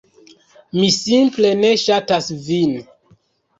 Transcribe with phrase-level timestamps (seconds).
[0.77, 2.75] Mi simple ne ŝatas vin.